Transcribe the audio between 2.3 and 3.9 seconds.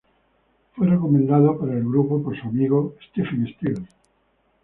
su amigo Stephen Stills.